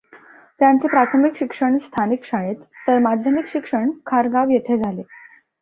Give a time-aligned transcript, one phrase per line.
[0.59, 2.55] त्यांचे प्राथमिक शिक्षण स्थानिक शाळेत,
[2.87, 5.01] तर माध्यमिक शिक्षण खारगाव येथे झाले.